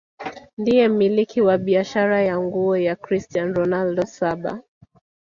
ndiye 0.57 0.87
mmiliki 0.87 1.41
wa 1.41 1.57
biashara 1.57 2.21
ya 2.21 2.39
nguo 2.39 2.77
ya 2.77 2.95
cristian 2.95 3.53
ronald 3.53 4.05
saba 4.05 4.61